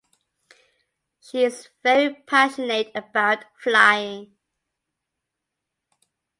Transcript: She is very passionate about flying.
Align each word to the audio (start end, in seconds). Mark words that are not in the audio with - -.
She 1.19 1.43
is 1.43 1.69
very 1.83 2.15
passionate 2.15 2.89
about 2.95 3.43
flying. 3.59 4.35